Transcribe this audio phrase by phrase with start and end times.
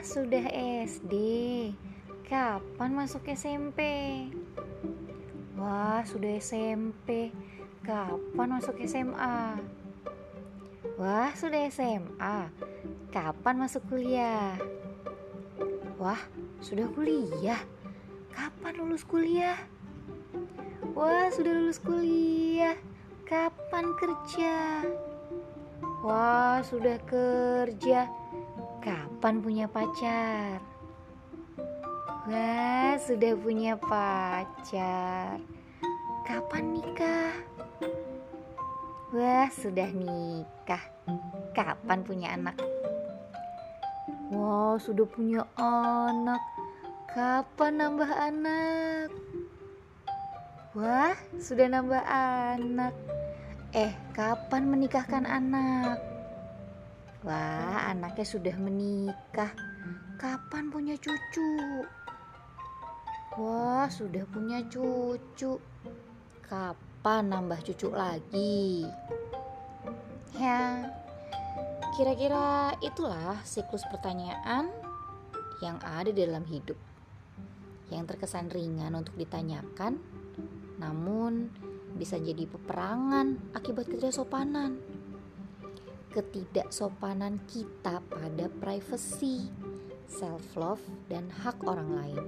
[0.00, 0.48] sudah
[0.88, 1.14] SD.
[2.24, 3.80] Kapan masuk SMP?
[5.60, 7.28] Wah, sudah SMP.
[7.84, 9.60] Kapan masuk SMA?
[10.96, 12.48] Wah, sudah SMA.
[13.12, 14.56] Kapan masuk kuliah?
[16.00, 16.20] Wah,
[16.64, 17.60] sudah kuliah.
[18.32, 19.60] Kapan lulus kuliah?
[20.96, 22.80] Wah, sudah lulus kuliah.
[23.28, 24.80] Kapan kerja?
[26.00, 28.08] Wah, sudah kerja.
[28.80, 30.56] Kapan punya pacar?
[32.24, 35.36] Wah, sudah punya pacar.
[36.24, 37.36] Kapan nikah?
[39.12, 40.80] Wah, sudah nikah.
[41.52, 42.56] Kapan punya anak?
[44.32, 46.40] Wah, sudah punya anak.
[47.12, 49.12] Kapan nambah anak?
[50.72, 52.96] Wah, sudah nambah anak.
[53.76, 56.09] Eh, kapan menikahkan anak?
[57.20, 59.52] Wah, anaknya sudah menikah.
[60.16, 61.84] Kapan punya cucu?
[63.36, 65.60] Wah, sudah punya cucu.
[66.40, 68.88] Kapan nambah cucu lagi?
[70.40, 70.88] Ya,
[71.92, 74.72] kira-kira itulah siklus pertanyaan
[75.60, 76.80] yang ada dalam hidup.
[77.92, 80.00] Yang terkesan ringan untuk ditanyakan,
[80.80, 81.52] namun
[82.00, 84.99] bisa jadi peperangan akibat ketidaksopanan.
[86.10, 89.46] Ketidaksopanan kita pada privacy,
[90.10, 92.22] self love, dan hak orang lain.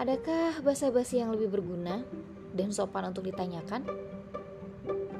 [0.00, 2.00] Adakah basa-basi yang lebih berguna
[2.56, 3.84] dan sopan untuk ditanyakan?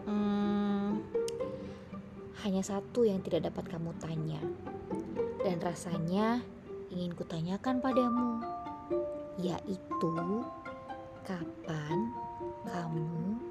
[0.08, 1.04] Hmm,
[2.40, 4.40] hanya satu yang tidak dapat kamu tanya,
[5.44, 6.40] dan rasanya
[6.88, 8.40] ingin kutanyakan padamu,
[9.36, 10.16] yaitu
[11.28, 11.98] kapan
[12.64, 13.43] kamu.